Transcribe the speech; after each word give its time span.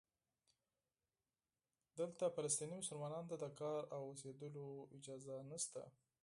دلته 1.97 2.25
فلسطینی 2.35 2.75
مسلمانانو 2.81 3.29
ته 3.31 3.35
د 3.39 3.45
کار 3.59 3.81
او 3.95 4.01
اوسېدلو 4.09 4.65
اجازه 4.97 5.35
نشته. 5.51 5.81